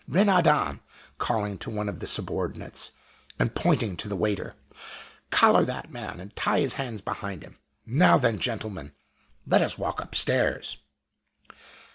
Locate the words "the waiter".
4.09-4.55